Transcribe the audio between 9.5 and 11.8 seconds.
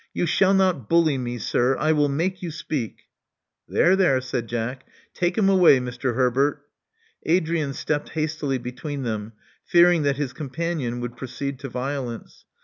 fearing that his companion would proceed to